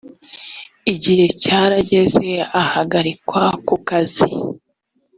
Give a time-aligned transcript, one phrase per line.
[0.93, 2.27] igihe cyarageze
[2.61, 4.29] ahagarikwa ku kazi